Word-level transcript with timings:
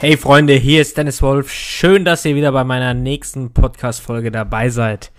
Hey 0.00 0.16
Freunde, 0.16 0.52
hier 0.52 0.80
ist 0.80 0.96
Dennis 0.96 1.22
Wolf. 1.22 1.50
Schön, 1.52 2.04
dass 2.04 2.24
ihr 2.24 2.36
wieder 2.36 2.52
bei 2.52 2.62
meiner 2.62 2.94
nächsten 2.94 3.52
Podcast-Folge 3.52 4.30
dabei 4.30 4.68
seid. 4.68 5.10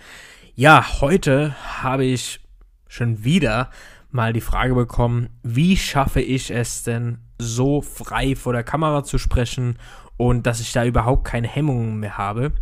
Ja, 0.54 1.02
heute 1.02 1.54
habe 1.82 2.06
ich 2.06 2.40
schon 2.88 3.22
wieder 3.22 3.68
mal 4.10 4.32
die 4.32 4.40
Frage 4.40 4.74
bekommen, 4.74 5.28
wie 5.42 5.76
schaffe 5.76 6.22
ich 6.22 6.50
es 6.50 6.82
denn 6.82 7.18
so 7.36 7.82
frei 7.82 8.34
vor 8.34 8.54
der 8.54 8.64
Kamera 8.64 9.04
zu 9.04 9.18
sprechen 9.18 9.76
und 10.16 10.46
dass 10.46 10.60
ich 10.60 10.72
da 10.72 10.86
überhaupt 10.86 11.24
keine 11.24 11.46
Hemmungen 11.46 12.00
mehr 12.00 12.16
habe. 12.16 12.52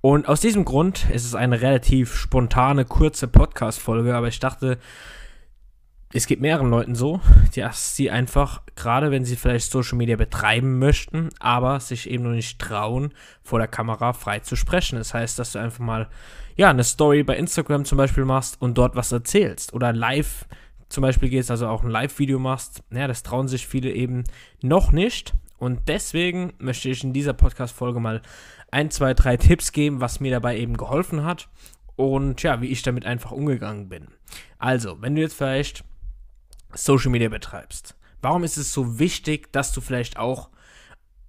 Und 0.00 0.26
aus 0.26 0.40
diesem 0.40 0.64
Grund 0.64 1.08
ist 1.10 1.24
es 1.24 1.36
eine 1.36 1.60
relativ 1.60 2.16
spontane, 2.16 2.84
kurze 2.84 3.28
Podcast-Folge, 3.28 4.16
aber 4.16 4.26
ich 4.26 4.40
dachte, 4.40 4.78
es 6.12 6.26
geht 6.26 6.40
mehreren 6.40 6.70
Leuten 6.70 6.94
so, 6.94 7.20
dass 7.54 7.94
sie 7.94 8.10
einfach, 8.10 8.62
gerade 8.74 9.10
wenn 9.10 9.24
sie 9.24 9.36
vielleicht 9.36 9.70
Social 9.70 9.96
Media 9.96 10.16
betreiben 10.16 10.78
möchten, 10.78 11.28
aber 11.38 11.78
sich 11.78 12.10
eben 12.10 12.24
noch 12.24 12.30
nicht 12.30 12.58
trauen, 12.58 13.14
vor 13.42 13.60
der 13.60 13.68
Kamera 13.68 14.12
frei 14.12 14.40
zu 14.40 14.56
sprechen. 14.56 14.96
Das 14.96 15.14
heißt, 15.14 15.38
dass 15.38 15.52
du 15.52 15.60
einfach 15.60 15.84
mal, 15.84 16.08
ja, 16.56 16.70
eine 16.70 16.84
Story 16.84 17.22
bei 17.22 17.36
Instagram 17.36 17.84
zum 17.84 17.96
Beispiel 17.96 18.24
machst 18.24 18.60
und 18.60 18.76
dort 18.76 18.96
was 18.96 19.12
erzählst. 19.12 19.72
Oder 19.72 19.92
live 19.92 20.46
zum 20.88 21.02
Beispiel 21.02 21.28
gehst, 21.28 21.50
also 21.52 21.68
auch 21.68 21.84
ein 21.84 21.90
Live-Video 21.90 22.40
machst. 22.40 22.82
Ja, 22.90 23.06
das 23.06 23.22
trauen 23.22 23.46
sich 23.46 23.66
viele 23.68 23.92
eben 23.92 24.24
noch 24.60 24.90
nicht. 24.90 25.34
Und 25.58 25.88
deswegen 25.88 26.54
möchte 26.58 26.88
ich 26.88 27.04
in 27.04 27.12
dieser 27.12 27.34
Podcast-Folge 27.34 28.00
mal 28.00 28.22
ein, 28.72 28.90
zwei, 28.90 29.14
drei 29.14 29.36
Tipps 29.36 29.70
geben, 29.70 30.00
was 30.00 30.18
mir 30.18 30.32
dabei 30.32 30.58
eben 30.58 30.76
geholfen 30.76 31.24
hat. 31.24 31.48
Und 31.94 32.42
ja, 32.42 32.60
wie 32.60 32.68
ich 32.68 32.82
damit 32.82 33.04
einfach 33.04 33.30
umgegangen 33.30 33.88
bin. 33.88 34.08
Also, 34.58 35.00
wenn 35.00 35.14
du 35.14 35.20
jetzt 35.20 35.34
vielleicht 35.34 35.84
Social 36.74 37.10
Media 37.10 37.28
betreibst, 37.28 37.96
warum 38.22 38.44
ist 38.44 38.56
es 38.56 38.72
so 38.72 38.98
wichtig, 38.98 39.52
dass 39.52 39.72
du 39.72 39.80
vielleicht 39.80 40.18
auch 40.18 40.50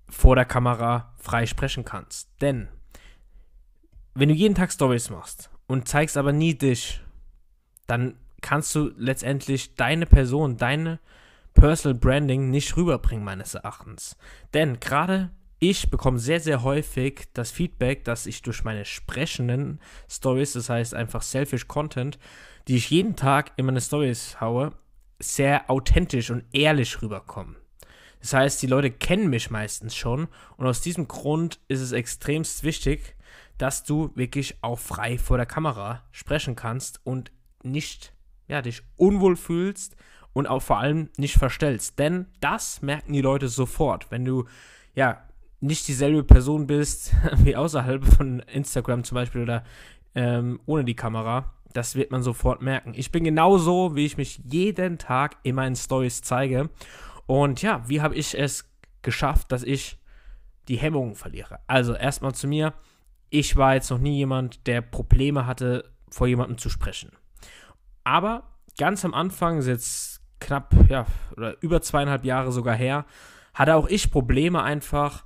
vor 0.10 0.36
der 0.36 0.46
Kamera 0.46 1.14
frei 1.18 1.46
sprechen 1.46 1.86
kannst? 1.86 2.30
Denn 2.42 2.68
wenn 4.14 4.30
du 4.30 4.36
jeden 4.36 4.56
Tag 4.56 4.72
Stories 4.72 5.10
machst 5.10 5.50
und 5.68 5.88
zeigst 5.88 6.18
aber 6.18 6.34
nie 6.34 6.56
dich, 6.56 7.02
dann 7.88 8.18
kannst 8.42 8.74
du 8.76 8.92
letztendlich 8.98 9.76
deine 9.76 10.06
Person, 10.06 10.58
deine 10.58 11.00
Personal 11.54 11.98
Branding 11.98 12.50
nicht 12.50 12.76
rüberbringen, 12.76 13.24
meines 13.24 13.54
Erachtens. 13.54 14.18
Denn 14.54 14.80
gerade 14.80 15.32
ich 15.64 15.92
bekomme 15.92 16.18
sehr, 16.18 16.40
sehr 16.40 16.64
häufig 16.64 17.28
das 17.34 17.52
Feedback, 17.52 18.04
dass 18.04 18.26
ich 18.26 18.42
durch 18.42 18.64
meine 18.64 18.84
sprechenden 18.84 19.80
Stories, 20.10 20.54
das 20.54 20.70
heißt 20.70 20.96
einfach 20.96 21.22
selfish 21.22 21.68
Content, 21.68 22.18
die 22.68 22.78
ich 22.78 22.90
jeden 22.90 23.16
Tag 23.16 23.52
in 23.58 23.68
meine 23.68 23.80
Stories 23.80 24.42
haue, 24.42 24.72
sehr 25.22 25.70
authentisch 25.70 26.30
und 26.32 26.44
ehrlich 26.52 27.02
rüberkommen. 27.02 27.56
Das 28.20 28.34
heißt, 28.34 28.62
die 28.62 28.68
Leute 28.68 28.92
kennen 28.92 29.30
mich 29.30 29.50
meistens 29.50 29.96
schon 29.96 30.28
und 30.58 30.68
aus 30.68 30.82
diesem 30.82 31.08
Grund 31.08 31.60
ist 31.68 31.82
es 31.82 31.92
extremst 31.92 32.64
wichtig, 32.64 33.16
dass 33.58 33.84
du 33.84 34.12
wirklich 34.16 34.58
auch 34.62 34.80
frei 34.80 35.18
vor 35.18 35.38
der 35.38 35.46
Kamera 35.46 36.04
sprechen 36.12 36.56
kannst 36.56 37.00
und 37.04 37.32
nicht 37.64 38.14
ja, 38.48 38.62
dich 38.62 38.84
unwohl 38.98 39.36
fühlst 39.36 39.96
und 40.34 40.48
auch 40.48 40.62
vor 40.62 40.80
allem 40.80 41.10
nicht 41.18 41.36
verstellst. 41.36 42.00
Denn 42.00 42.28
das 42.40 42.82
merken 42.82 43.14
die 43.14 43.22
Leute 43.22 43.48
sofort, 43.48 44.12
wenn 44.12 44.26
du 44.26 44.46
ja 44.94 45.24
nicht 45.60 45.88
dieselbe 45.88 46.24
Person 46.24 46.68
bist 46.68 47.14
wie 47.38 47.56
außerhalb 47.56 48.06
von 48.06 48.40
Instagram 48.42 49.04
zum 49.04 49.16
Beispiel 49.16 49.44
oder 49.44 49.64
ähm, 50.14 50.60
ohne 50.66 50.84
die 50.84 50.96
Kamera 50.96 51.54
das 51.74 51.96
wird 51.96 52.12
man 52.12 52.24
sofort 52.24 52.62
merken. 52.62 52.94
Ich 52.96 53.12
bin 53.12 53.24
genauso, 53.24 53.96
wie 53.96 54.06
ich 54.06 54.18
mich 54.18 54.42
jeden 54.46 54.98
Tag 54.98 55.38
in 55.44 55.56
meinen 55.56 55.76
Stories 55.76 56.22
zeige. 56.22 56.70
Und 57.26 57.62
ja, 57.62 57.88
wie 57.88 58.02
habe 58.02 58.16
ich 58.16 58.38
es 58.38 58.70
geschafft, 59.02 59.52
dass 59.52 59.64
ich 59.64 59.98
die 60.68 60.78
Hemmungen 60.78 61.16
verliere? 61.16 61.60
Also 61.68 61.94
erstmal 61.94 62.34
zu 62.34 62.48
mir. 62.48 62.74
Ich 63.30 63.56
war 63.56 63.76
jetzt 63.76 63.90
noch 63.90 64.00
nie 64.00 64.18
jemand, 64.18 64.68
der 64.68 64.82
Probleme 64.82 65.46
hatte, 65.46 65.90
vor 66.10 66.28
jemandem 66.28 66.58
zu 66.58 66.70
sprechen. 66.70 67.12
Aber 68.04 68.44
ganz 68.78 69.06
am 69.06 69.14
Anfang, 69.14 69.60
ist 69.60 69.68
jetzt 69.68 70.22
knapp, 70.40 70.74
ja, 70.90 71.06
oder 71.38 71.56
über 71.62 71.82
zweieinhalb 71.82 72.26
Jahre 72.26 72.52
sogar 72.52 72.76
her, 72.76 73.06
hatte 73.54 73.76
auch 73.76 73.88
ich 73.88 74.12
Probleme 74.12 74.62
einfach, 74.64 75.26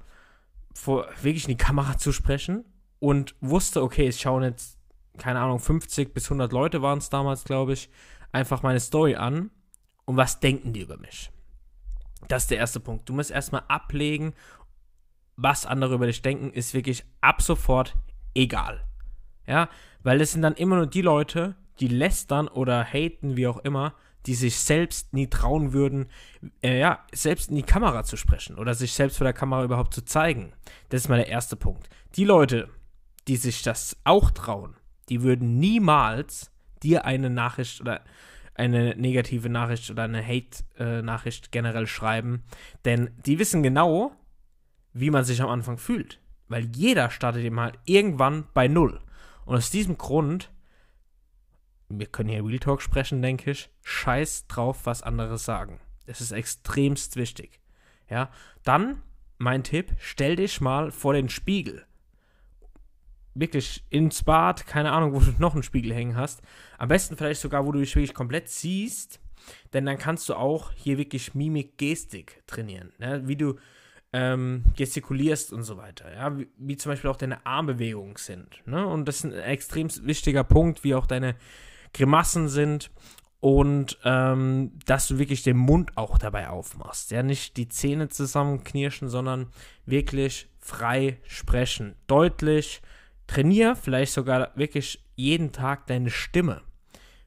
vor 0.74 1.08
wirklich 1.22 1.46
in 1.46 1.52
die 1.52 1.64
Kamera 1.64 1.98
zu 1.98 2.12
sprechen 2.12 2.66
und 3.00 3.36
wusste, 3.40 3.82
okay, 3.82 4.08
es 4.08 4.20
schauen 4.20 4.44
jetzt 4.44 4.75
keine 5.18 5.40
Ahnung, 5.40 5.60
50 5.60 6.14
bis 6.14 6.26
100 6.26 6.52
Leute 6.52 6.82
waren 6.82 6.98
es 6.98 7.10
damals, 7.10 7.44
glaube 7.44 7.74
ich, 7.74 7.90
einfach 8.32 8.64
meine 8.64 8.80
Story 8.80 9.16
an 9.16 9.50
und 10.06 10.18
was 10.18 10.40
denken 10.40 10.74
die 10.74 10.82
über 10.82 10.98
mich? 10.98 11.32
Das 12.28 12.44
ist 12.44 12.52
der 12.52 12.58
erste 12.58 12.80
Punkt. 12.80 13.08
Du 13.08 13.14
musst 13.14 13.32
erstmal 13.32 13.64
ablegen, 13.68 14.34
was 15.36 15.66
andere 15.66 15.96
über 15.96 16.08
dich 16.08 16.22
denken, 16.22 16.52
ist 16.52 16.74
wirklich 16.74 17.04
ab 17.22 17.42
sofort 17.42 17.96
egal. 18.34 18.84
Ja, 19.48 19.70
weil 20.04 20.22
es 20.22 20.32
sind 20.32 20.42
dann 20.42 20.56
immer 20.56 20.78
nur 20.78 20.88
die 20.88 21.02
Leute, 21.02 21.56
die 21.80 21.88
lästern 21.88 22.48
oder 22.48 22.84
haten, 22.84 23.38
wie 23.38 23.48
auch 23.48 23.58
immer, 23.60 23.94
die 24.26 24.34
sich 24.34 24.58
selbst 24.58 25.14
nie 25.14 25.28
trauen 25.28 25.72
würden, 25.74 26.08
äh, 26.64 26.80
ja, 26.80 27.06
selbst 27.14 27.50
in 27.50 27.56
die 27.56 27.64
Kamera 27.64 28.04
zu 28.04 28.18
sprechen 28.18 28.58
oder 28.58 28.74
sich 28.74 28.94
selbst 28.94 29.18
vor 29.18 29.26
der 29.26 29.34
Kamera 29.34 29.64
überhaupt 29.64 29.94
zu 29.94 30.04
zeigen. 30.04 30.54
Das 30.90 31.02
ist 31.02 31.10
mal 31.10 31.18
der 31.18 31.28
erste 31.28 31.56
Punkt. 31.56 31.90
Die 32.16 32.26
Leute, 32.26 32.70
die 33.28 33.38
sich 33.38 33.62
das 33.62 33.98
auch 34.04 34.32
trauen, 34.32 34.76
die 35.10 35.22
würden 35.24 35.60
niemals 35.60 36.52
dir 36.84 37.06
eine 37.06 37.30
Nachricht 37.30 37.82
oder 37.82 38.04
eine 38.54 38.96
negative 38.96 39.50
Nachricht 39.50 39.90
oder 39.92 40.04
eine 40.04 40.26
Hate-Nachricht 40.26 41.52
generell 41.52 41.88
schreiben, 41.88 42.44
denn 42.86 43.12
die 43.26 43.38
wissen 43.38 43.64
genau, 43.64 44.16
wie 44.94 45.10
man 45.10 45.26
sich 45.26 45.42
am 45.42 45.50
Anfang 45.50 45.78
fühlt. 45.78 46.22
Weil 46.48 46.70
jeder 46.76 47.10
startet 47.10 47.44
eben 47.44 47.60
halt 47.60 47.78
irgendwann 47.86 48.48
bei 48.54 48.68
Null. 48.68 49.02
Und 49.46 49.58
aus 49.58 49.72
diesem 49.72 49.98
Grund, 49.98 50.52
wir 51.90 52.06
können 52.08 52.30
hier 52.30 52.46
Real 52.46 52.60
Talk 52.60 52.82
sprechen, 52.82 53.22
denke 53.22 53.52
ich, 53.52 53.70
scheiß 53.84 54.48
drauf, 54.48 54.86
was 54.86 55.04
andere 55.04 55.38
sagen. 55.38 55.82
Das 56.06 56.22
ist 56.22 56.32
extremst 56.32 57.18
wichtig. 57.18 57.60
Ja, 58.10 58.30
dann 58.64 59.02
mein 59.38 59.64
Tipp, 59.64 59.94
stell 59.98 60.38
dich 60.38 60.62
mal 60.62 60.92
vor 60.92 61.14
den 61.14 61.28
Spiegel 61.30 61.86
wirklich 63.36 63.84
ins 63.90 64.24
Bad, 64.24 64.66
keine 64.66 64.92
Ahnung, 64.92 65.14
wo 65.14 65.20
du 65.20 65.34
noch 65.38 65.54
einen 65.54 65.64
Spiegel 65.64 65.94
hängen 65.94 66.16
hast. 66.16 66.42
Am 66.78 66.88
besten 66.88 67.18
vielleicht 67.18 67.42
sogar, 67.42 67.66
wo 67.66 67.72
du 67.72 67.80
dich 67.80 67.96
wirklich 67.96 68.14
komplett 68.14 68.50
siehst, 68.50 69.20
denn 69.74 69.86
dann 69.86 69.98
kannst 69.98 70.28
du 70.30 70.36
auch 70.36 70.72
hier 70.74 70.98
wirklich 70.98 71.36
Mimik, 71.36 71.78
Gestik 71.78 72.42
trainieren. 72.48 72.92
Ne? 72.98 73.28
Wie 73.28 73.36
du 73.36 73.56
ähm, 74.14 74.64
gestikulierst 74.76 75.54
und 75.54 75.64
so 75.64 75.78
weiter. 75.78 76.12
Ja? 76.14 76.38
Wie, 76.38 76.48
wie, 76.58 76.78
zum 76.78 76.92
Beispiel 76.92 77.10
auch 77.10 77.18
deine 77.18 77.46
Armbewegungen 77.46 78.16
sind. 78.16 78.66
Ne? 78.66 78.88
Und 78.88 79.06
das 79.06 79.18
ist 79.18 79.26
ein 79.26 79.34
extrem 79.34 79.90
wichtiger 80.08 80.44
Punkt, 80.44 80.84
wie 80.84 80.96
auch 80.96 81.06
deine 81.06 81.36
Grimassen 81.94 82.48
sind 82.48 82.90
und 83.40 84.00
ähm, 84.04 84.72
dass 84.86 85.08
du 85.08 85.20
wirklich 85.20 85.44
den 85.44 85.58
Mund 85.58 85.92
auch 85.98 86.18
dabei 86.18 86.50
aufmachst. 86.50 87.12
Ja, 87.12 87.22
nicht 87.22 87.58
die 87.58 87.70
Zähne 87.70 88.08
zusammenknirschen, 88.08 89.08
sondern 89.08 89.48
wirklich 89.86 90.50
frei 90.60 91.20
sprechen. 91.28 91.96
Deutlich, 92.08 92.82
Trainier 93.28 93.76
vielleicht 93.76 94.14
sogar 94.14 94.52
wirklich 94.56 95.04
jeden 95.16 95.52
Tag 95.52 95.88
deine 95.88 96.10
Stimme. 96.10 96.62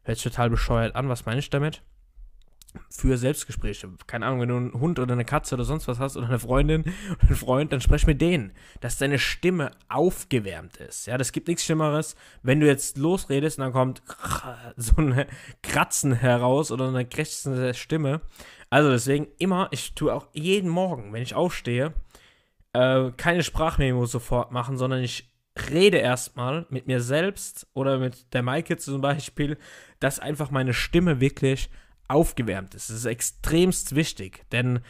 Hört 0.02 0.18
sich 0.18 0.32
total 0.32 0.50
bescheuert 0.50 0.94
an, 0.94 1.08
was 1.08 1.26
meine 1.26 1.40
ich 1.40 1.50
damit? 1.50 1.82
Für 2.90 3.16
Selbstgespräche. 3.16 3.90
Keine 4.06 4.26
Ahnung, 4.26 4.40
wenn 4.40 4.48
du 4.48 4.56
einen 4.56 4.72
Hund 4.74 4.98
oder 4.98 5.14
eine 5.14 5.24
Katze 5.24 5.54
oder 5.54 5.64
sonst 5.64 5.88
was 5.88 5.98
hast 5.98 6.16
oder 6.16 6.28
eine 6.28 6.38
Freundin 6.38 6.82
oder 6.82 7.28
einen 7.28 7.36
Freund, 7.36 7.72
dann 7.72 7.80
sprech 7.80 8.06
mit 8.06 8.20
denen, 8.20 8.52
dass 8.80 8.98
deine 8.98 9.18
Stimme 9.18 9.70
aufgewärmt 9.88 10.76
ist. 10.76 11.06
Ja, 11.06 11.18
das 11.18 11.32
gibt 11.32 11.48
nichts 11.48 11.64
Schlimmeres, 11.64 12.14
wenn 12.42 12.60
du 12.60 12.66
jetzt 12.66 12.98
losredest 12.98 13.58
und 13.58 13.64
dann 13.64 13.72
kommt 13.72 14.02
so 14.76 14.96
ein 14.96 15.24
Kratzen 15.62 16.12
heraus 16.12 16.70
oder 16.70 16.88
eine 16.88 17.06
krächzende 17.06 17.74
Stimme. 17.74 18.20
Also 18.70 18.90
deswegen 18.90 19.28
immer, 19.38 19.68
ich 19.70 19.94
tue 19.94 20.12
auch 20.14 20.28
jeden 20.32 20.68
Morgen, 20.68 21.12
wenn 21.12 21.22
ich 21.22 21.34
aufstehe, 21.34 21.94
äh, 22.74 23.10
keine 23.16 23.42
Sprachmemo 23.42 24.04
sofort 24.06 24.52
machen, 24.52 24.76
sondern 24.76 25.02
ich 25.02 25.30
rede 25.70 25.98
erstmal 25.98 26.66
mit 26.70 26.86
mir 26.86 27.00
selbst 27.00 27.66
oder 27.74 27.98
mit 27.98 28.32
der 28.32 28.42
Maike 28.42 28.76
zum 28.76 29.00
Beispiel, 29.00 29.58
dass 30.00 30.18
einfach 30.18 30.50
meine 30.50 30.74
Stimme 30.74 31.20
wirklich 31.20 31.70
aufgewärmt 32.08 32.74
ist. 32.74 32.90
Das 32.90 32.96
ist 32.96 33.04
extremst 33.04 33.94
wichtig, 33.94 34.44
denn 34.50 34.80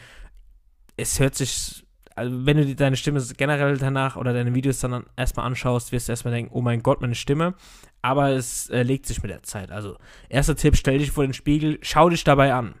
es 0.97 1.19
hört 1.19 1.35
sich, 1.35 1.85
also 2.15 2.45
wenn 2.45 2.57
du 2.57 2.75
deine 2.75 2.95
Stimme 2.95 3.21
generell 3.37 3.77
danach 3.77 4.15
oder 4.15 4.33
deine 4.33 4.53
Videos 4.53 4.79
dann 4.79 5.05
erstmal 5.15 5.45
anschaust, 5.45 5.91
wirst 5.91 6.07
du 6.07 6.11
erstmal 6.11 6.33
denken, 6.33 6.51
oh 6.53 6.61
mein 6.61 6.83
Gott, 6.83 7.01
meine 7.01 7.15
Stimme. 7.15 7.55
Aber 8.01 8.29
es 8.29 8.69
äh, 8.69 8.83
legt 8.83 9.05
sich 9.05 9.21
mit 9.21 9.31
der 9.31 9.43
Zeit. 9.43 9.71
Also, 9.71 9.97
erster 10.29 10.55
Tipp, 10.55 10.77
stell 10.77 10.99
dich 10.99 11.11
vor 11.11 11.25
den 11.25 11.33
Spiegel, 11.33 11.79
schau 11.81 12.09
dich 12.09 12.23
dabei 12.23 12.53
an. 12.53 12.75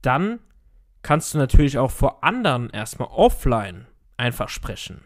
Dann 0.00 0.40
kannst 1.02 1.34
du 1.34 1.38
natürlich 1.38 1.78
auch 1.78 1.90
vor 1.90 2.24
anderen 2.24 2.70
erstmal 2.70 3.08
offline 3.08 3.86
einfach 4.16 4.48
sprechen. 4.48 5.02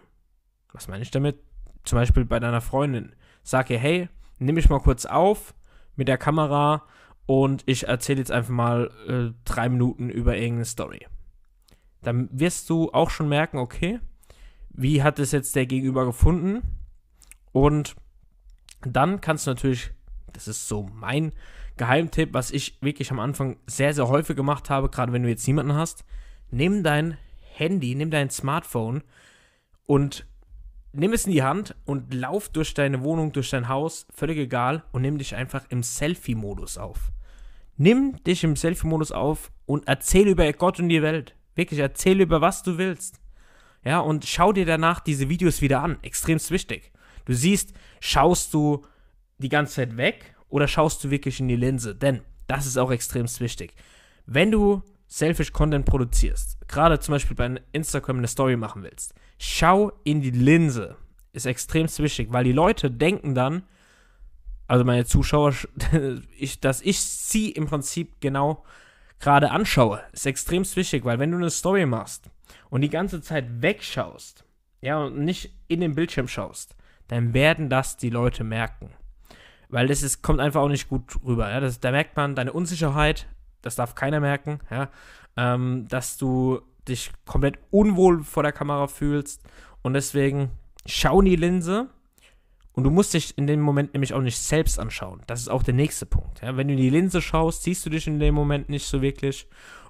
Was 0.73 0.89
meine 0.89 1.03
ich 1.03 1.11
damit? 1.11 1.37
Zum 1.85 1.97
Beispiel 1.99 2.25
bei 2.25 2.41
deiner 2.41 2.61
Freundin, 2.61 3.15
sag 3.43 3.71
ihr, 3.71 3.79
hey, 3.79 4.09
nimm 4.39 4.55
mich 4.55 4.69
mal 4.69 4.81
kurz 4.81 5.07
auf 5.07 5.55
mit 5.97 6.09
der 6.09 6.19
Kamera 6.19 6.85
und 7.27 7.63
ich 7.67 7.87
erzähle 7.87 8.19
jetzt 8.19 8.33
einfach 8.33 8.51
mal 8.51 8.91
äh, 9.07 9.35
drei 9.45 9.69
Minuten 9.69 10.11
über 10.11 10.37
irgendeine 10.37 10.65
Story. 10.65 11.07
Dann 12.03 12.29
wirst 12.33 12.69
du 12.71 12.91
auch 12.93 13.11
schon 13.11 13.29
merken, 13.29 13.59
okay, 13.59 14.01
wie 14.71 15.03
hat 15.03 15.19
es 15.19 15.33
jetzt 15.33 15.55
der 15.57 15.67
Gegenüber 15.67 16.07
gefunden? 16.07 16.63
Und 17.53 17.97
dann 18.83 19.21
kannst 19.21 19.47
du 19.47 19.51
natürlich, 19.51 19.91
das 20.33 20.49
ist 20.49 20.69
so 20.69 20.89
mein 20.93 21.33
Geheimtipp, 21.77 22.33
was 22.33 22.51
ich 22.51 22.79
wirklich 22.81 23.11
am 23.11 23.21
Anfang 23.21 23.59
sehr, 23.67 23.95
sehr 23.95 24.09
häufig 24.09 24.37
gemacht 24.37 24.71
habe, 24.71 24.89
gerade 24.89 25.13
wenn 25.13 25.23
du 25.23 25.29
jetzt 25.29 25.47
niemanden 25.47 25.75
hast, 25.75 26.05
nimm 26.51 26.83
dein 26.83 27.17
Handy, 27.55 27.95
nimm 27.95 28.11
dein 28.11 28.31
Smartphone 28.31 29.03
und 29.87 30.27
nimm 30.93 31.13
es 31.13 31.27
in 31.27 31.33
die 31.33 31.43
Hand 31.43 31.75
und 31.85 32.13
lauf 32.15 32.49
durch 32.49 32.75
deine 32.75 33.03
Wohnung, 33.03 33.33
durch 33.33 33.51
dein 33.51 33.69
Haus, 33.69 34.07
völlig 34.15 34.39
egal, 34.39 34.85
und 34.93 35.03
nimm 35.03 35.19
dich 35.19 35.35
einfach 35.35 35.65
im 35.69 35.83
Selfie-Modus 35.83 36.79
auf. 36.79 37.13
Nimm 37.77 38.23
dich 38.25 38.45
im 38.45 38.57
Selfie-Modus 38.57 39.13
auf 39.13 39.51
und 39.67 39.87
erzähl 39.89 40.29
über 40.29 40.53
Gott 40.53 40.81
und 40.81 40.89
die 40.89 41.03
Welt. 41.03 41.35
Wirklich, 41.55 41.81
erzähl 41.81 42.21
über 42.21 42.41
was 42.41 42.63
du 42.63 42.79
willst. 42.79 43.21
Ja, 43.85 44.01
und 44.01 44.27
schau 44.27 44.53
dir 44.53 44.67
danach 44.67 45.01
diese 45.01 45.29
Videos 45.29 45.63
wieder 45.63 45.83
an. 45.83 45.99
Extremst 46.03 46.51
wichtig. 46.51 46.93
Du 47.25 47.33
siehst, 47.33 47.73
schaust 48.01 48.53
du 48.53 48.85
die 49.39 49.49
ganze 49.49 49.77
Zeit 49.77 49.97
weg 49.97 50.35
oder 50.49 50.69
schaust 50.69 51.03
du 51.05 51.11
wirklich 51.11 51.41
in 51.41 51.49
die 51.49 51.57
Linse? 51.57 51.95
Denn 51.95 52.21
das 52.47 52.67
ist 52.67 52.77
auch 52.77 52.91
extremst 52.91 53.41
wichtig. 53.41 53.75
Wenn 54.27 54.51
du 54.51 54.83
Selfish 55.11 55.53
Content 55.53 55.85
produzierst, 55.87 56.57
gerade 56.69 57.01
zum 57.01 57.13
Beispiel 57.13 57.37
bei 57.37 57.61
Instagram 57.73 58.19
eine 58.19 58.29
Story 58.29 58.57
machen 58.57 58.85
willst, 58.85 59.13
schau 59.39 59.93
in 60.05 60.21
die 60.21 60.31
Linse. 60.31 60.97
Ist 61.33 61.47
extremst 61.47 61.99
wichtig, 61.99 62.29
weil 62.33 62.45
die 62.45 62.53
Leute 62.53 62.91
denken 62.91 63.35
dann, 63.35 63.65
also 64.69 64.85
meine 64.85 65.05
Zuschauer, 65.05 65.53
ich, 66.39 66.61
dass 66.61 66.81
ich 66.81 67.01
sie 67.01 67.51
im 67.51 67.67
Prinzip 67.67 68.21
genau 68.21 68.65
gerade 69.19 69.51
anschaue, 69.51 70.01
ist 70.13 70.27
extremst 70.27 70.77
wichtig, 70.77 71.05
weil 71.05 71.19
wenn 71.19 71.33
du 71.33 71.39
eine 71.39 71.51
Story 71.51 71.87
machst 71.87 72.31
und 72.71 72.81
die 72.83 72.89
ganze 72.89 73.21
Zeit 73.21 73.63
wegschaust, 73.63 74.45
ja, 74.81 75.05
und 75.05 75.19
nicht 75.19 75.53
in 75.67 75.81
den 75.81 75.97
Bildschirm 75.97 76.29
schaust, 76.29 76.77
dann 77.09 77.35
werden 77.35 77.69
das 77.69 77.97
die 77.97 78.11
Leute 78.11 78.45
merken. 78.45 78.91
Weil 79.69 79.89
das 79.89 80.05
ist, 80.05 80.23
kommt 80.23 80.39
einfach 80.39 80.61
auch 80.63 80.69
nicht 80.69 80.89
gut 80.89 81.03
rüber. 81.25 81.51
Ja? 81.51 81.59
Das, 81.59 81.81
da 81.81 81.91
merkt 81.91 82.17
man 82.17 82.37
deine 82.37 82.53
Unsicherheit, 82.53 83.27
das 83.63 83.77
darf 83.77 83.95
keiner 83.95 84.21
merken, 84.21 84.61
ja? 84.71 84.91
Ähm, 85.37 85.87
dass 85.89 86.17
du 86.17 86.61
dich 86.89 87.13
komplett 87.25 87.59
unwohl 87.71 88.23
vor 88.23 88.43
der 88.43 88.53
Kamera 88.53 88.87
fühlst 88.87 89.43
und 89.83 89.95
deswegen 89.95 90.51
schau 90.87 91.21
in 91.21 91.27
die 91.27 91.37
Linse 91.37 91.89
und 92.73 92.85
du 92.85 92.91
musst 92.91 93.15
dich 93.15 93.37
in 93.37 93.47
dem 93.47 93.61
Moment 93.61 93.93
nämlich 93.93 94.15
auch 94.15 94.21
nicht 94.21 94.39
selbst 94.39 94.79
anschauen. 94.79 95.23
Das 95.27 95.41
ist 95.41 95.49
auch 95.49 95.63
der 95.63 95.75
nächste 95.75 96.07
Punkt. 96.07 96.41
Ja? 96.41 96.57
Wenn 96.57 96.69
du 96.69 96.75
in 96.75 96.81
die 96.81 96.91
Linse 96.91 97.21
schaust, 97.21 97.63
siehst 97.63 97.85
du 97.85 97.91
dich 97.91 98.07
in 98.07 98.19
dem 98.19 98.35
Moment 98.35 98.69
nicht 98.69 98.87
so 98.87 99.03
wirklich. 99.03 99.49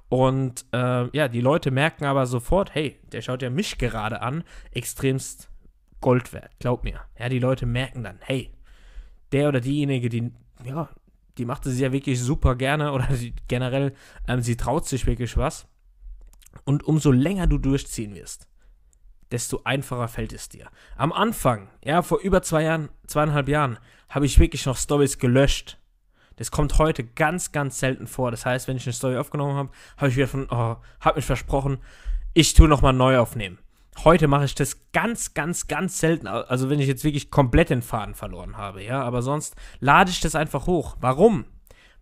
Und 0.09 0.65
äh, 0.73 1.07
ja, 1.15 1.27
die 1.27 1.41
Leute 1.41 1.71
merken 1.71 2.05
aber 2.05 2.25
sofort, 2.25 2.75
hey, 2.75 2.99
der 3.11 3.21
schaut 3.21 3.41
ja 3.41 3.49
mich 3.49 3.77
gerade 3.77 4.21
an, 4.21 4.43
extremst 4.71 5.49
Gold 6.01 6.33
wert, 6.33 6.51
glaub 6.59 6.83
mir. 6.83 6.99
Ja, 7.17 7.29
die 7.29 7.39
Leute 7.39 7.65
merken 7.65 8.03
dann, 8.03 8.17
hey, 8.21 8.51
der 9.31 9.47
oder 9.47 9.61
diejenige, 9.61 10.09
die, 10.09 10.31
ja, 10.65 10.89
die 11.41 11.45
macht 11.45 11.65
es 11.65 11.79
ja 11.79 11.91
wirklich 11.91 12.21
super 12.21 12.53
gerne 12.53 12.91
oder 12.91 13.15
sie, 13.15 13.33
generell, 13.47 13.95
ähm, 14.27 14.41
sie 14.41 14.57
traut 14.57 14.87
sich 14.87 15.07
wirklich 15.07 15.37
was. 15.37 15.65
Und 16.65 16.83
umso 16.83 17.11
länger 17.11 17.47
du 17.47 17.57
durchziehen 17.57 18.13
wirst, 18.13 18.47
desto 19.31 19.61
einfacher 19.63 20.07
fällt 20.07 20.33
es 20.33 20.49
dir. 20.49 20.69
Am 20.97 21.11
Anfang, 21.11 21.69
ja, 21.83 22.03
vor 22.03 22.19
über 22.19 22.43
zwei 22.43 22.61
Jahren, 22.61 22.89
zweieinhalb 23.07 23.49
Jahren, 23.49 23.79
habe 24.07 24.27
ich 24.27 24.37
wirklich 24.37 24.67
noch 24.67 24.77
Stories 24.77 25.17
gelöscht. 25.17 25.79
Das 26.35 26.51
kommt 26.51 26.77
heute 26.77 27.03
ganz, 27.03 27.51
ganz 27.51 27.79
selten 27.79 28.05
vor. 28.05 28.29
Das 28.29 28.45
heißt, 28.45 28.67
wenn 28.67 28.77
ich 28.77 28.85
eine 28.85 28.93
Story 28.93 29.17
aufgenommen 29.17 29.55
habe, 29.55 29.71
habe 29.97 30.09
ich 30.09 30.17
wieder 30.17 30.27
von, 30.27 30.45
oh, 30.51 30.75
habe 30.99 31.15
mich 31.15 31.25
versprochen, 31.25 31.79
ich 32.35 32.53
tue 32.53 32.67
nochmal 32.67 32.93
neu 32.93 33.17
aufnehmen. 33.17 33.57
Heute 34.03 34.27
mache 34.27 34.45
ich 34.45 34.55
das 34.55 34.91
ganz, 34.93 35.33
ganz, 35.33 35.67
ganz 35.67 35.99
selten. 35.99 36.27
Also 36.27 36.69
wenn 36.69 36.79
ich 36.79 36.87
jetzt 36.87 37.03
wirklich 37.03 37.29
komplett 37.29 37.69
den 37.69 37.81
Faden 37.81 38.15
verloren 38.15 38.57
habe, 38.57 38.83
ja. 38.83 39.01
Aber 39.03 39.21
sonst 39.21 39.55
lade 39.79 40.11
ich 40.11 40.21
das 40.21 40.35
einfach 40.35 40.65
hoch. 40.67 40.97
Warum? 41.01 41.45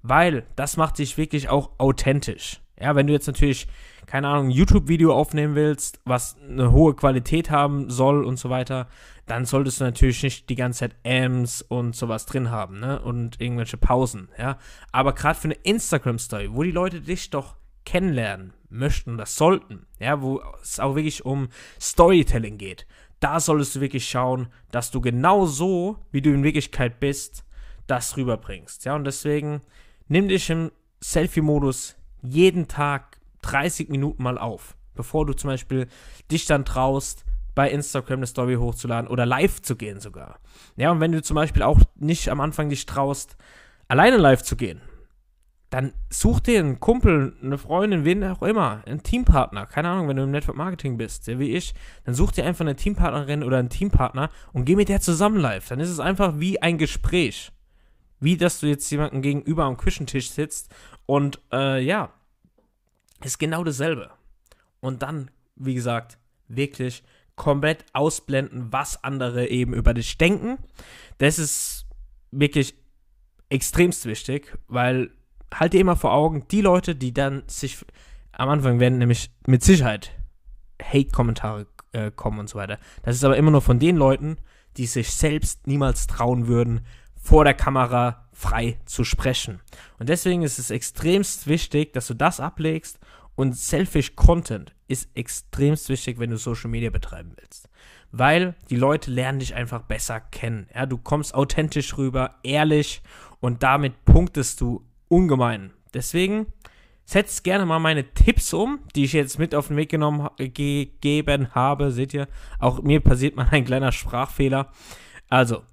Weil 0.02 0.46
das 0.56 0.78
macht 0.78 0.98
dich 1.00 1.18
wirklich 1.18 1.50
auch 1.50 1.72
authentisch. 1.78 2.62
Ja, 2.80 2.96
wenn 2.96 3.08
du 3.08 3.14
jetzt 3.14 3.28
natürlich 3.28 3.68
keine 4.10 4.28
Ahnung, 4.28 4.48
ein 4.48 4.52
YouTube-Video 4.52 5.14
aufnehmen 5.14 5.54
willst, 5.54 6.02
was 6.04 6.36
eine 6.42 6.72
hohe 6.72 6.96
Qualität 6.96 7.52
haben 7.52 7.92
soll 7.92 8.26
und 8.26 8.40
so 8.40 8.50
weiter, 8.50 8.88
dann 9.28 9.46
solltest 9.46 9.80
du 9.80 9.84
natürlich 9.84 10.24
nicht 10.24 10.50
die 10.50 10.56
ganze 10.56 10.80
Zeit 10.80 10.96
Ams 11.06 11.62
und 11.62 11.96
sowas 11.96 12.26
drin 12.26 12.50
haben, 12.50 12.80
ne? 12.80 13.00
Und 13.00 13.40
irgendwelche 13.40 13.78
Pausen, 13.78 14.30
ja. 14.36 14.58
Aber 14.92 15.14
gerade 15.14 15.40
für 15.40 15.50
eine 15.50 15.58
Instagram-Story, 15.62 16.50
wo 16.52 16.64
die 16.64 16.72
Leute 16.72 17.02
dich 17.02 17.30
doch 17.30 17.56
kennenlernen 17.90 18.54
möchten 18.70 19.16
oder 19.16 19.26
sollten, 19.26 19.88
ja, 20.00 20.22
wo 20.22 20.44
es 20.62 20.80
auch 20.80 20.94
wirklich 20.94 21.26
um 21.26 21.50
Storytelling 21.82 22.60
geht, 22.60 22.86
da 23.20 23.40
solltest 23.40 23.76
du 23.76 23.82
wirklich 23.82 24.08
schauen, 24.08 24.50
dass 24.70 24.92
du 24.92 25.02
genau 25.02 25.48
so, 25.48 25.98
wie 26.12 26.22
du 26.22 26.30
in 26.30 26.44
Wirklichkeit 26.44 27.00
bist, 27.00 27.44
das 27.88 28.16
rüberbringst, 28.16 28.86
ja. 28.86 28.96
Und 28.96 29.06
deswegen 29.06 29.62
nimm 30.08 30.28
dich 30.28 30.52
im 30.52 30.72
Selfie-Modus 31.02 31.96
jeden 32.22 32.68
Tag 32.68 33.18
30 33.42 33.90
Minuten 33.90 34.22
mal 34.22 34.38
auf, 34.38 34.76
bevor 34.94 35.26
du 35.26 35.34
zum 35.34 35.50
Beispiel 35.50 35.88
dich 36.30 36.46
dann 36.46 36.66
traust, 36.66 37.26
bei 37.56 37.72
Instagram 37.72 38.20
eine 38.20 38.28
Story 38.28 38.56
hochzuladen 38.56 39.10
oder 39.10 39.26
live 39.26 39.64
zu 39.64 39.76
gehen 39.76 40.00
sogar. 40.00 40.40
Ja, 40.78 40.92
und 40.92 41.00
wenn 41.00 41.12
du 41.12 41.24
zum 41.24 41.36
Beispiel 41.36 41.64
auch 41.64 41.80
nicht 41.96 42.30
am 42.30 42.40
Anfang 42.40 42.70
dich 42.70 42.86
traust, 42.86 43.36
alleine 43.88 44.18
live 44.18 44.44
zu 44.44 44.56
gehen, 44.56 44.80
dann 45.69 45.94
such 46.10 46.39
dir 46.39 46.60
einen 46.60 46.80
Kumpel, 46.80 47.36
eine 47.44 47.57
Freundin, 47.57 48.04
wen 48.04 48.24
auch 48.24 48.42
immer, 48.42 48.81
einen 48.88 49.04
Teampartner. 49.04 49.68
Keine 49.68 49.89
Ahnung, 49.89 50.07
wenn 50.07 50.18
du 50.18 50.24
im 50.24 50.31
Network 50.31 50.57
Marketing 50.57 50.98
bist, 50.98 51.27
ja, 51.27 51.38
wie 51.38 51.56
ich, 51.56 51.75
dann 52.06 52.16
such 52.16 52.31
dir 52.31 52.45
einfach 52.45 52.62
eine 52.62 52.75
Teampartnerin 52.75 53.44
oder 53.44 53.57
einen 53.60 53.69
Teampartner 53.69 54.31
und 54.51 54.66
geh 54.66 54.75
mit 54.75 54.89
der 54.89 55.00
zusammen 55.00 55.38
live. 55.38 55.68
Dann 55.68 55.80
ist 55.80 55.89
es 55.89 56.00
einfach 56.00 56.39
wie 56.39 56.62
ein 56.62 56.77
Gespräch. 56.77 57.51
Wie, 58.19 58.36
dass 58.36 58.60
du 58.60 58.68
jetzt 58.68 58.89
jemanden 58.89 59.21
gegenüber 59.21 59.66
am 59.66 59.77
Küchentisch 59.77 60.31
sitzt 60.31 60.74
und, 61.06 61.39
äh, 61.54 61.81
ja, 61.81 62.12
ist 63.24 63.38
genau 63.38 63.63
dasselbe. 63.63 64.10
Und 64.80 65.04
dann, 65.04 65.30
wie 65.56 65.75
gesagt, 65.75 66.18
wirklich 66.48 67.04
komplett 67.36 67.86
ausblenden, 67.94 68.74
was 68.74 69.04
andere 69.04 69.48
eben 69.48 69.74
über 69.74 69.94
dich 69.94 70.18
denken. 70.18 70.57
Das 71.19 71.38
ist 71.39 71.86
wirklich 72.31 72.74
extremst 73.50 74.06
wichtig, 74.06 74.57
weil 74.68 75.12
halt 75.54 75.74
dir 75.74 75.81
immer 75.81 75.96
vor 75.96 76.13
Augen, 76.13 76.46
die 76.51 76.62
Leute, 76.62 76.96
die 76.96 77.13
dann 77.13 77.44
sich 77.48 77.85
am 78.31 78.50
Anfang 78.50 78.80
werden 78.80 79.00
nämlich 79.00 79.31
mit 79.47 79.64
Sicherheit 79.64 80.12
Hate-Kommentare 80.81 81.68
äh, 81.92 82.12
kommen 82.12 82.40
und 82.40 82.50
so 82.50 82.57
weiter. 82.57 82.80
Das 83.04 83.16
ist 83.16 83.24
aber 83.24 83.38
immer 83.38 83.52
nur 83.52 83.62
von 83.62 83.80
den 83.80 83.97
Leuten, 83.97 84.38
die 84.78 84.85
sich 84.85 85.12
selbst 85.14 85.68
niemals 85.68 86.07
trauen 86.07 86.47
würden, 86.47 86.85
vor 87.21 87.44
der 87.44 87.54
Kamera 87.54 88.30
frei 88.31 88.80
zu 88.85 89.04
sprechen. 89.04 89.59
Und 89.97 90.07
deswegen 90.07 90.44
ist 90.44 90.57
es 90.57 90.71
extremst 90.71 91.47
wichtig, 91.47 91.92
dass 91.94 92.07
du 92.07 92.14
das 92.14 92.40
ablegst 92.40 93.00
und 93.35 93.57
Selfish 93.57 94.16
Content 94.16 94.74
ist 94.88 95.09
extremst 95.16 95.90
wichtig, 95.90 96.19
wenn 96.19 96.30
du 96.30 96.38
Social 96.38 96.69
Media 96.69 96.90
betreiben 96.90 97.33
willst. 97.35 97.69
Weil 98.12 98.56
die 98.69 98.76
Leute 98.76 99.12
lernen 99.12 99.40
dich 99.40 99.54
einfach 99.54 99.83
besser 99.83 100.19
kennen. 100.19 100.68
Ja, 100.74 100.85
du 100.85 100.97
kommst 100.97 101.35
authentisch 101.35 101.97
rüber, 101.97 102.35
ehrlich 102.44 103.02
und 103.40 103.64
damit 103.64 104.06
punktest 104.06 104.62
du 104.62 104.83
ungemein. 105.09 105.73
Deswegen 105.94 106.47
setzt 107.04 107.44
gerne 107.44 107.66
mal 107.66 107.80
meine 107.80 108.13
Tipps 108.13 108.54
um, 108.54 108.80
die 108.95 109.04
ich 109.06 109.13
jetzt 109.13 109.39
mit 109.39 109.56
auf 109.56 109.68
den 109.68 109.78
Weg 109.78 109.89
genommen 109.89 110.30
gegeben 110.37 111.54
habe. 111.56 111.92
Seht 111.92 112.13
ihr, 112.13 112.28
auch 112.59 112.81
mir 112.81 113.01
passiert 113.01 113.35
mal 113.35 113.47
ein 113.51 113.66
kleiner 113.66 113.92
Sprachfehler. 113.92 114.71
Also, 115.28 115.63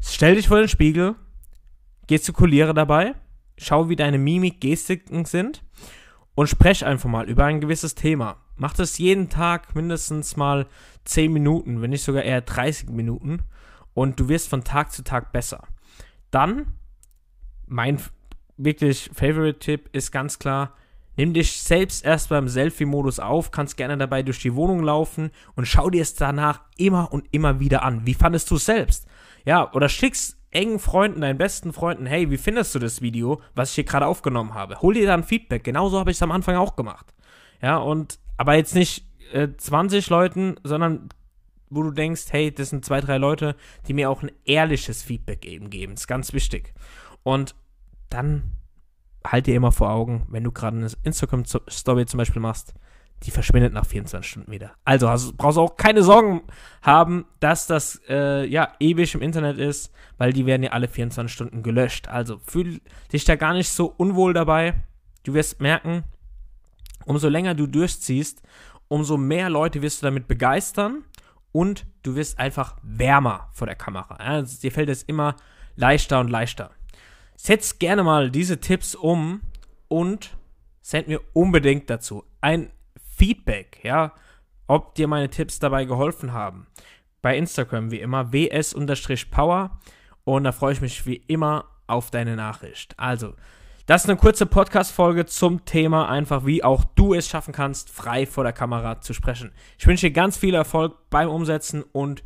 stell 0.00 0.36
dich 0.36 0.48
vor 0.48 0.58
den 0.58 0.68
Spiegel, 0.68 1.16
gestikuliere 2.06 2.74
dabei, 2.74 3.14
schau, 3.58 3.88
wie 3.88 3.96
deine 3.96 4.18
Mimik, 4.18 4.60
Gestiken 4.60 5.24
sind 5.24 5.64
und 6.34 6.48
sprech 6.48 6.84
einfach 6.84 7.08
mal 7.08 7.28
über 7.28 7.44
ein 7.44 7.60
gewisses 7.60 7.94
Thema. 7.94 8.36
Mach 8.56 8.74
das 8.74 8.98
jeden 8.98 9.30
Tag 9.30 9.74
mindestens 9.74 10.36
mal 10.36 10.66
10 11.04 11.32
Minuten, 11.32 11.82
wenn 11.82 11.90
nicht 11.90 12.04
sogar 12.04 12.22
eher 12.22 12.40
30 12.40 12.90
Minuten 12.90 13.42
und 13.94 14.20
du 14.20 14.28
wirst 14.28 14.48
von 14.48 14.62
Tag 14.62 14.92
zu 14.92 15.02
Tag 15.02 15.32
besser. 15.32 15.66
Dann, 16.30 16.74
mein 17.66 17.98
wirklich 18.56 19.10
Favorite-Tipp 19.12 19.90
ist 19.92 20.12
ganz 20.12 20.38
klar, 20.38 20.74
nimm 21.16 21.34
dich 21.34 21.60
selbst 21.62 22.04
erst 22.04 22.28
beim 22.28 22.48
Selfie-Modus 22.48 23.20
auf, 23.20 23.50
kannst 23.50 23.76
gerne 23.76 23.96
dabei 23.96 24.22
durch 24.22 24.40
die 24.40 24.54
Wohnung 24.54 24.82
laufen 24.82 25.30
und 25.54 25.66
schau 25.66 25.90
dir 25.90 26.02
es 26.02 26.14
danach 26.14 26.60
immer 26.76 27.12
und 27.12 27.26
immer 27.30 27.60
wieder 27.60 27.82
an. 27.82 28.06
Wie 28.06 28.14
fandest 28.14 28.50
du 28.50 28.56
es 28.56 28.64
selbst? 28.64 29.06
Ja, 29.44 29.72
oder 29.72 29.88
schickst 29.88 30.38
engen 30.50 30.78
Freunden, 30.78 31.20
deinen 31.20 31.38
besten 31.38 31.72
Freunden, 31.72 32.06
hey, 32.06 32.30
wie 32.30 32.36
findest 32.36 32.74
du 32.74 32.78
das 32.78 33.02
Video, 33.02 33.42
was 33.54 33.70
ich 33.70 33.74
hier 33.74 33.84
gerade 33.84 34.06
aufgenommen 34.06 34.54
habe? 34.54 34.80
Hol 34.80 34.94
dir 34.94 35.06
dann 35.06 35.24
Feedback. 35.24 35.64
Genauso 35.64 35.98
habe 35.98 36.10
ich 36.10 36.16
es 36.16 36.22
am 36.22 36.30
Anfang 36.30 36.56
auch 36.56 36.76
gemacht. 36.76 37.12
Ja, 37.60 37.78
und 37.78 38.18
aber 38.36 38.54
jetzt 38.54 38.74
nicht 38.74 39.04
äh, 39.32 39.48
20 39.56 40.08
Leuten, 40.10 40.56
sondern 40.62 41.08
wo 41.70 41.82
du 41.82 41.90
denkst, 41.90 42.26
hey, 42.30 42.52
das 42.52 42.70
sind 42.70 42.84
zwei, 42.84 43.00
drei 43.00 43.18
Leute, 43.18 43.56
die 43.88 43.94
mir 43.94 44.10
auch 44.10 44.22
ein 44.22 44.30
ehrliches 44.44 45.02
Feedback 45.02 45.44
eben 45.44 45.70
geben. 45.70 45.94
Das 45.94 46.02
ist 46.02 46.06
ganz 46.06 46.32
wichtig. 46.32 46.72
Und 47.24 47.56
dann 48.10 48.52
halt 49.26 49.46
dir 49.46 49.56
immer 49.56 49.72
vor 49.72 49.90
Augen, 49.90 50.26
wenn 50.30 50.44
du 50.44 50.52
gerade 50.52 50.76
eine 50.76 50.90
Instagram-Story 51.02 52.06
zum 52.06 52.18
Beispiel 52.18 52.42
machst, 52.42 52.74
die 53.22 53.30
verschwindet 53.30 53.72
nach 53.72 53.86
24 53.86 54.30
Stunden 54.30 54.52
wieder. 54.52 54.72
Also 54.84 55.08
hast, 55.08 55.36
brauchst 55.36 55.56
auch 55.56 55.76
keine 55.76 56.02
Sorgen 56.02 56.42
haben, 56.82 57.24
dass 57.40 57.66
das 57.66 58.00
äh, 58.08 58.44
ja 58.46 58.72
ewig 58.80 59.14
im 59.14 59.22
Internet 59.22 59.58
ist, 59.58 59.92
weil 60.18 60.32
die 60.32 60.46
werden 60.46 60.62
ja 60.62 60.72
alle 60.72 60.88
24 60.88 61.32
Stunden 61.32 61.62
gelöscht. 61.62 62.08
Also 62.08 62.38
fühl 62.44 62.80
dich 63.12 63.24
da 63.24 63.36
gar 63.36 63.54
nicht 63.54 63.70
so 63.70 63.86
unwohl 63.96 64.34
dabei. 64.34 64.84
Du 65.22 65.32
wirst 65.32 65.60
merken, 65.60 66.04
umso 67.06 67.28
länger 67.28 67.54
du 67.54 67.66
durchziehst, 67.66 68.42
umso 68.88 69.16
mehr 69.16 69.48
Leute 69.48 69.80
wirst 69.80 70.02
du 70.02 70.06
damit 70.06 70.28
begeistern 70.28 71.04
und 71.50 71.86
du 72.02 72.16
wirst 72.16 72.38
einfach 72.38 72.76
wärmer 72.82 73.48
vor 73.52 73.66
der 73.66 73.76
Kamera. 73.76 74.16
Also 74.16 74.60
dir 74.60 74.72
fällt 74.72 74.90
es 74.90 75.02
immer 75.02 75.36
leichter 75.76 76.20
und 76.20 76.28
leichter. 76.28 76.70
Setz 77.36 77.78
gerne 77.78 78.02
mal 78.02 78.30
diese 78.30 78.60
Tipps 78.60 78.94
um 78.94 79.40
und 79.88 80.36
send 80.80 81.08
mir 81.08 81.20
unbedingt 81.32 81.90
dazu 81.90 82.24
ein 82.40 82.70
Feedback, 83.16 83.80
ja, 83.82 84.12
ob 84.66 84.94
dir 84.94 85.08
meine 85.08 85.30
Tipps 85.30 85.58
dabei 85.58 85.84
geholfen 85.84 86.32
haben. 86.32 86.66
Bei 87.22 87.36
Instagram 87.36 87.90
wie 87.90 88.00
immer 88.00 88.32
ws-power 88.32 89.80
und 90.24 90.44
da 90.44 90.52
freue 90.52 90.72
ich 90.72 90.80
mich 90.80 91.06
wie 91.06 91.16
immer 91.26 91.66
auf 91.86 92.10
deine 92.10 92.36
Nachricht. 92.36 92.94
Also, 92.98 93.34
das 93.86 94.04
ist 94.04 94.10
eine 94.10 94.18
kurze 94.18 94.46
Podcast-Folge 94.46 95.26
zum 95.26 95.66
Thema, 95.66 96.08
einfach 96.08 96.46
wie 96.46 96.64
auch 96.64 96.84
du 96.84 97.12
es 97.12 97.28
schaffen 97.28 97.52
kannst, 97.52 97.90
frei 97.90 98.24
vor 98.24 98.42
der 98.42 98.54
Kamera 98.54 99.02
zu 99.02 99.12
sprechen. 99.12 99.52
Ich 99.78 99.86
wünsche 99.86 100.06
dir 100.06 100.12
ganz 100.12 100.38
viel 100.38 100.54
Erfolg 100.54 101.10
beim 101.10 101.28
Umsetzen 101.28 101.82
und 101.82 102.24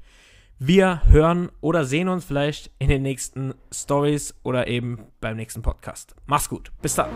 wir 0.61 1.03
hören 1.05 1.50
oder 1.61 1.85
sehen 1.85 2.09
uns 2.09 2.25
vielleicht 2.25 2.73
in 2.81 2.88
den 2.88 3.03
nächsten 3.03 3.55
Stories 3.73 4.35
oder 4.43 4.67
eben 4.67 5.05
beim 5.21 5.37
nächsten 5.37 5.62
Podcast. 5.62 6.17
Mach's 6.27 6.49
gut. 6.49 6.73
Bis 6.83 6.97
dann. 6.97 7.11